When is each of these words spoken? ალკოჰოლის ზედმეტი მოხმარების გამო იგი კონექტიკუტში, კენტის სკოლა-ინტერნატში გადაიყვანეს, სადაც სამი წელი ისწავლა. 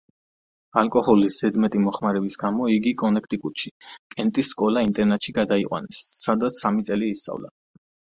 ალკოჰოლის 0.81 1.35
ზედმეტი 1.41 1.81
მოხმარების 1.81 2.37
გამო 2.43 2.69
იგი 2.75 2.93
კონექტიკუტში, 3.01 3.71
კენტის 4.15 4.49
სკოლა-ინტერნატში 4.55 5.35
გადაიყვანეს, 5.39 6.01
სადაც 6.23 6.63
სამი 6.63 6.87
წელი 6.89 7.11
ისწავლა. 7.17 7.53